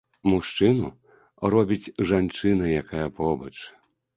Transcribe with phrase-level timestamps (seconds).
[0.29, 0.89] Мужчыну
[1.55, 3.55] робіць жанчына, якая побач.